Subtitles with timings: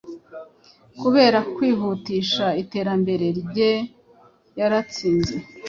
[0.99, 3.71] kubera kwihutisha iterambere rye
[4.59, 5.35] yaratsinze